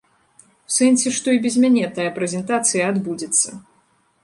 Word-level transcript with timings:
У 0.71 0.71
сэнсе, 0.75 1.11
што 1.17 1.35
і 1.35 1.41
без 1.43 1.59
мяне 1.67 1.85
тая 1.99 2.07
прэзентацыя 2.17 2.91
адбудзецца. 2.97 3.47